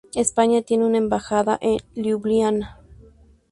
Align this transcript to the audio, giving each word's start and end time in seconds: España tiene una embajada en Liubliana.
España 0.15 0.63
tiene 0.63 0.87
una 0.87 0.97
embajada 0.97 1.59
en 1.61 1.77
Liubliana. 1.93 2.79